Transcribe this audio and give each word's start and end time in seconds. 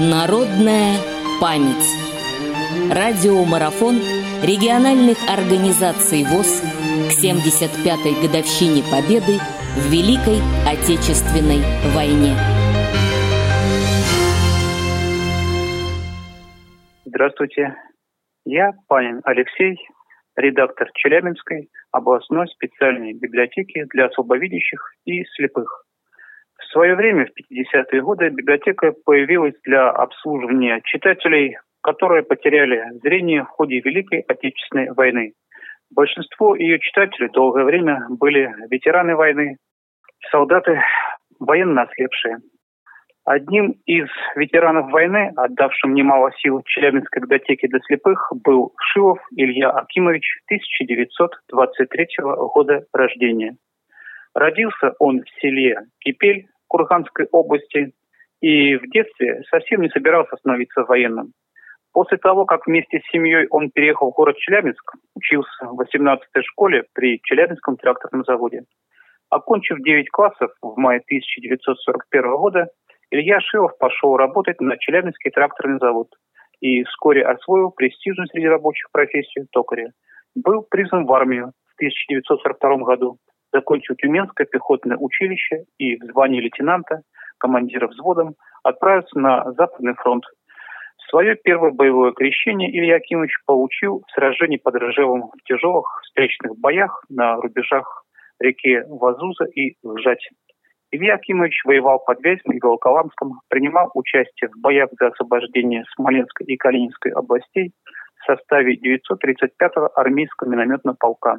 Народная 0.00 0.96
память. 1.38 1.84
Радиомарафон 2.90 3.96
региональных 4.42 5.18
организаций 5.28 6.24
ВОЗ 6.24 6.62
к 7.10 7.22
75-й 7.22 8.26
годовщине 8.26 8.82
Победы 8.90 9.36
в 9.76 9.92
Великой 9.92 10.40
Отечественной 10.64 11.60
войне. 11.94 12.32
Здравствуйте. 17.04 17.76
Я 18.46 18.72
Панин 18.88 19.20
Алексей, 19.24 19.76
редактор 20.36 20.88
Челябинской 20.94 21.68
областной 21.90 22.48
специальной 22.48 23.12
библиотеки 23.12 23.84
для 23.92 24.08
слабовидящих 24.08 24.94
и 25.04 25.22
слепых. 25.36 25.81
В 26.72 26.74
свое 26.74 26.94
время, 26.94 27.26
в 27.26 27.52
50-е 27.52 28.00
годы, 28.00 28.30
библиотека 28.30 28.94
появилась 29.04 29.52
для 29.62 29.90
обслуживания 29.90 30.80
читателей, 30.84 31.58
которые 31.82 32.22
потеряли 32.22 32.82
зрение 33.02 33.42
в 33.42 33.48
ходе 33.48 33.80
Великой 33.80 34.20
Отечественной 34.20 34.90
войны. 34.92 35.34
Большинство 35.94 36.56
ее 36.56 36.78
читателей 36.78 37.28
долгое 37.28 37.64
время 37.64 38.06
были 38.08 38.54
ветераны 38.70 39.16
войны, 39.16 39.58
солдаты, 40.30 40.80
военно 41.38 41.82
ослепшие– 41.82 42.38
Одним 43.24 43.76
из 43.86 44.08
ветеранов 44.34 44.90
войны, 44.90 45.30
отдавшим 45.36 45.94
немало 45.94 46.32
сил 46.38 46.60
Челябинской 46.64 47.22
библиотеке 47.22 47.68
для 47.68 47.78
слепых, 47.80 48.32
был 48.42 48.72
Шилов 48.80 49.20
Илья 49.36 49.70
Акимович 49.70 50.40
1923 50.46 52.06
года 52.18 52.84
рождения. 52.92 53.54
Родился 54.34 54.94
он 54.98 55.20
в 55.20 55.40
селе 55.40 55.78
Кипель 56.00 56.48
Курганской 56.72 57.26
области 57.32 57.92
и 58.40 58.76
в 58.76 58.88
детстве 58.90 59.42
совсем 59.50 59.82
не 59.82 59.90
собирался 59.90 60.36
становиться 60.36 60.84
военным. 60.84 61.32
После 61.92 62.16
того, 62.16 62.46
как 62.46 62.66
вместе 62.66 63.00
с 63.00 63.10
семьей 63.12 63.46
он 63.50 63.70
переехал 63.70 64.10
в 64.10 64.14
город 64.14 64.38
Челябинск, 64.38 64.94
учился 65.14 65.66
в 65.66 65.78
18-й 65.78 66.42
школе 66.44 66.84
при 66.94 67.20
Челябинском 67.24 67.76
тракторном 67.76 68.24
заводе. 68.24 68.62
Окончив 69.28 69.82
9 69.82 70.08
классов 70.08 70.50
в 70.62 70.78
мае 70.78 71.00
1941 71.00 72.30
года, 72.36 72.68
Илья 73.10 73.40
Шилов 73.40 73.76
пошел 73.76 74.16
работать 74.16 74.58
на 74.62 74.78
Челябинский 74.78 75.30
тракторный 75.30 75.78
завод 75.78 76.08
и 76.60 76.84
вскоре 76.84 77.22
освоил 77.26 77.70
престижную 77.70 78.28
среди 78.28 78.46
рабочих 78.46 78.88
профессию 78.92 79.46
токаря. 79.52 79.92
Был 80.34 80.62
призван 80.62 81.04
в 81.04 81.12
армию 81.12 81.52
в 81.66 81.74
1942 81.76 82.76
году, 82.78 83.18
закончил 83.52 83.94
Тюменское 83.96 84.46
пехотное 84.46 84.96
училище 84.96 85.64
и 85.78 85.96
в 85.96 86.04
звании 86.06 86.40
лейтенанта, 86.40 87.02
командира 87.38 87.88
взводом, 87.88 88.34
отправился 88.62 89.18
на 89.18 89.52
Западный 89.52 89.94
фронт. 89.94 90.24
Свое 91.08 91.36
первое 91.36 91.72
боевое 91.72 92.12
крещение 92.12 92.70
Илья 92.70 92.96
Акимович 92.96 93.36
получил 93.44 94.02
в 94.06 94.12
сражении 94.12 94.56
под 94.56 94.76
Ржевом 94.76 95.30
в 95.30 95.42
тяжелых 95.44 95.84
встречных 96.04 96.58
боях 96.58 97.04
на 97.10 97.36
рубежах 97.36 98.04
реки 98.40 98.80
Вазуза 98.88 99.44
и 99.44 99.76
Лжать. 99.82 100.26
Илья 100.90 101.14
Акимович 101.14 101.62
воевал 101.64 102.00
под 102.00 102.22
Вязьмой 102.22 102.56
и 102.56 102.60
Волоколамском, 102.60 103.40
принимал 103.48 103.90
участие 103.94 104.50
в 104.50 104.60
боях 104.60 104.90
за 105.00 105.08
освобождение 105.08 105.84
Смоленской 105.94 106.46
и 106.46 106.56
Калининской 106.56 107.12
областей 107.12 107.72
в 108.20 108.24
составе 108.26 108.76
935-го 108.76 109.90
армейского 109.94 110.50
минометного 110.50 110.94
полка. 110.98 111.38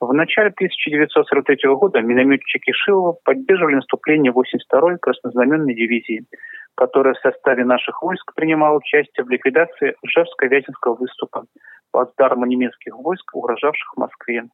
В 0.00 0.12
начале 0.12 0.50
1943 0.50 1.74
года 1.74 2.00
минометчики 2.00 2.72
Шилова 2.72 3.16
поддерживали 3.24 3.76
наступление 3.76 4.32
82-й 4.32 4.98
краснознаменной 4.98 5.74
дивизии, 5.74 6.24
которая 6.76 7.14
в 7.14 7.18
составе 7.18 7.64
наших 7.64 8.00
войск 8.02 8.32
принимала 8.34 8.76
участие 8.76 9.24
в 9.24 9.28
ликвидации 9.28 9.96
Ижевско-Вяземского 10.06 10.96
выступа, 10.98 11.44
плацдарма 11.90 12.46
немецких 12.46 12.94
войск, 12.94 13.34
угрожавших 13.34 13.96
Москве. 13.96 14.44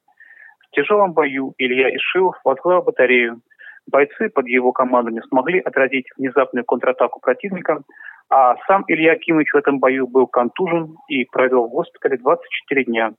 В 0.60 0.70
тяжелом 0.74 1.12
бою 1.12 1.52
Илья 1.58 1.94
Ишилов 1.94 2.36
возглавил 2.44 2.82
батарею– 2.82 3.40
Бойцы 3.86 4.30
под 4.30 4.46
его 4.46 4.72
командами 4.72 5.20
смогли 5.28 5.60
отразить 5.60 6.06
внезапную 6.16 6.64
контратаку 6.64 7.20
противника, 7.20 7.82
а 8.30 8.56
сам 8.66 8.84
Илья 8.88 9.12
Акимович 9.12 9.52
в 9.52 9.56
этом 9.56 9.78
бою 9.78 10.06
был 10.06 10.26
контужен 10.26 10.96
и 11.08 11.24
провел 11.24 11.66
в 11.66 11.70
госпитале 11.70 12.16
24 12.16 12.84
дня. 12.84 13.12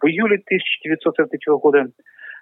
В 0.00 0.06
июле 0.06 0.36
1943 0.36 1.38
года 1.56 1.86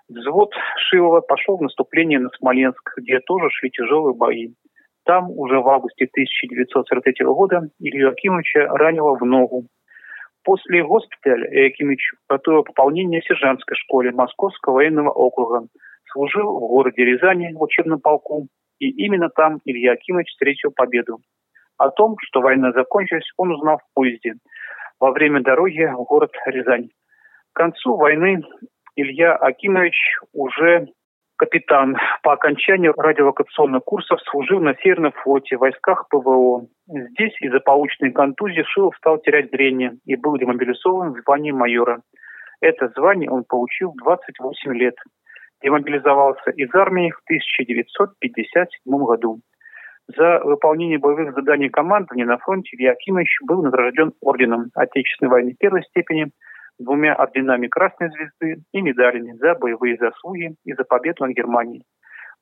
взвод 0.08 0.52
Шилова 0.76 1.20
пошел 1.20 1.56
в 1.56 1.62
наступление 1.62 2.20
на 2.20 2.28
Смоленск, 2.30 2.94
где 2.98 3.18
тоже 3.20 3.48
шли 3.50 3.70
тяжелые 3.70 4.14
бои. 4.14 4.50
Там 5.04 5.30
уже 5.30 5.58
в 5.58 5.68
августе 5.68 6.04
1943 6.04 7.26
года 7.26 7.62
Илью 7.80 8.10
Акимовича 8.10 8.66
ранило 8.68 9.16
в 9.16 9.24
ногу. 9.24 9.66
После 10.44 10.84
госпиталя 10.84 11.66
Акимович 11.66 12.12
готовил 12.28 12.62
пополнение 12.62 13.20
в 13.20 13.24
сержантской 13.24 13.76
школе 13.76 14.12
Московского 14.12 14.74
военного 14.74 15.10
округа, 15.10 15.66
служил 16.12 16.56
в 16.56 16.60
городе 16.60 17.04
Рязани 17.04 17.52
в 17.52 17.62
учебном 17.62 18.00
полку, 18.00 18.46
и 18.78 18.88
именно 19.04 19.28
там 19.28 19.58
Илья 19.64 19.92
Акимович 19.92 20.28
встретил 20.28 20.70
победу. 20.74 21.18
О 21.78 21.90
том, 21.90 22.16
что 22.20 22.40
война 22.40 22.72
закончилась, 22.72 23.28
он 23.36 23.52
узнал 23.52 23.78
в 23.78 23.94
поезде 23.94 24.34
во 25.00 25.12
время 25.12 25.42
дороги 25.42 25.82
в 25.92 26.04
город 26.04 26.30
Рязань. 26.46 26.90
К 27.52 27.56
концу 27.56 27.96
войны 27.96 28.42
Илья 28.96 29.34
Акимович 29.36 29.96
уже 30.32 30.88
капитан. 31.36 31.96
По 32.22 32.34
окончанию 32.34 32.92
радиолокационных 32.96 33.82
курсов 33.84 34.20
служил 34.30 34.60
на 34.60 34.74
Северном 34.82 35.12
флоте, 35.12 35.56
в 35.56 35.60
войсках 35.60 36.06
ПВО. 36.08 36.66
Здесь 36.86 37.34
из-за 37.40 37.60
полученной 37.60 38.12
контузии 38.12 38.62
Шилов 38.62 38.96
стал 38.96 39.18
терять 39.18 39.50
зрение 39.50 39.92
и 40.04 40.16
был 40.16 40.36
демобилизован 40.36 41.14
в 41.14 41.20
звании 41.22 41.50
майора. 41.50 42.02
Это 42.60 42.88
звание 42.94 43.30
он 43.30 43.44
получил 43.44 43.92
в 43.92 44.04
28 44.04 44.74
лет 44.74 44.94
демобилизовался 45.62 46.50
из 46.50 46.74
армии 46.74 47.10
в 47.10 47.20
1957 47.24 49.04
году. 49.04 49.40
За 50.16 50.40
выполнение 50.42 50.98
боевых 50.98 51.34
заданий 51.34 51.68
командования 51.68 52.26
на 52.26 52.38
фронте 52.38 52.70
Илья 52.76 52.92
Акимович 52.92 53.38
был 53.46 53.62
награжден 53.62 54.12
орденом 54.20 54.70
Отечественной 54.74 55.30
войны 55.30 55.54
первой 55.58 55.82
степени, 55.84 56.32
двумя 56.80 57.14
орденами 57.14 57.68
Красной 57.68 58.10
Звезды 58.10 58.62
и 58.72 58.82
медалями 58.82 59.32
за 59.38 59.54
боевые 59.54 59.96
заслуги 59.96 60.56
и 60.64 60.72
за 60.72 60.84
победу 60.84 61.24
над 61.24 61.36
Германией. 61.36 61.84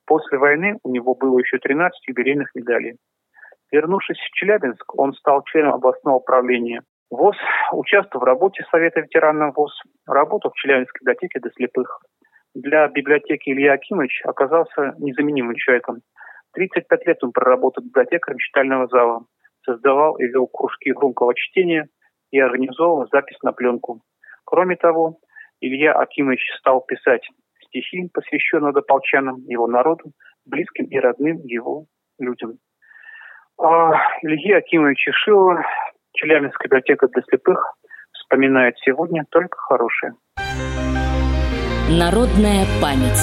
После 0.05 0.39
войны 0.39 0.79
у 0.83 0.91
него 0.91 1.13
было 1.13 1.37
еще 1.37 1.59
13 1.59 2.07
юбилейных 2.07 2.49
медалей. 2.55 2.97
Вернувшись 3.71 4.17
в 4.17 4.33
Челябинск, 4.33 4.97
он 4.97 5.13
стал 5.13 5.43
членом 5.43 5.75
областного 5.75 6.15
управления 6.15 6.81
ВОЗ, 7.11 7.37
участвовал 7.73 8.23
в 8.23 8.27
работе 8.27 8.65
Совета 8.71 9.01
ветеранов 9.01 9.55
ВОЗ, 9.55 9.73
работал 10.07 10.49
в 10.49 10.55
Челябинской 10.55 10.99
библиотеке 11.01 11.39
для 11.39 11.51
слепых 11.51 12.01
для 12.55 12.87
библиотеки 12.87 13.49
Илья 13.49 13.73
Акимович 13.73 14.21
оказался 14.25 14.95
незаменимым 14.97 15.55
человеком. 15.55 16.01
35 16.53 17.05
лет 17.05 17.23
он 17.23 17.31
проработал 17.31 17.83
библиотекарем 17.83 18.39
читального 18.39 18.87
зала, 18.87 19.25
создавал 19.63 20.15
и 20.17 20.25
вел 20.25 20.47
кружки 20.47 20.91
громкого 20.91 21.35
чтения 21.35 21.87
и 22.31 22.39
организовал 22.39 23.07
запись 23.11 23.37
на 23.43 23.51
пленку. 23.51 24.01
Кроме 24.49 24.77
того, 24.77 25.19
Илья 25.61 25.93
Акимович 25.93 26.41
стал 26.57 26.81
писать 26.81 27.21
стихи, 27.65 28.09
посвященные 28.11 28.73
дополчанам, 28.73 29.35
его 29.45 29.67
народу, 29.67 30.05
близким 30.43 30.85
и 30.85 30.97
родным 30.97 31.37
его 31.45 31.85
людям. 32.17 32.53
А 33.61 33.91
Илья 34.23 34.57
Акимович 34.57 35.07
Шилова, 35.23 35.63
Челябинская 36.13 36.67
библиотека 36.67 37.07
для 37.09 37.21
слепых, 37.29 37.63
вспоминает 38.11 38.75
сегодня 38.79 39.23
только 39.29 39.55
хорошее. 39.55 40.13
Народная 41.91 42.65
память. 42.81 43.21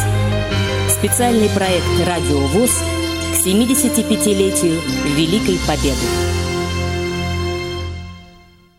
Специальный 0.87 1.51
проект 1.51 1.91
«Радио 2.07 2.39
ВОЗ» 2.55 2.87
к 3.35 3.43
75-летию 3.43 4.79
Великой 5.19 5.59
Победы. 5.67 6.26